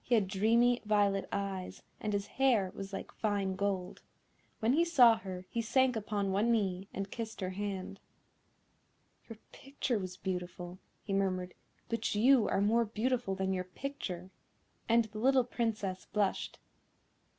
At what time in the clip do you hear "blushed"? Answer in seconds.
16.10-16.58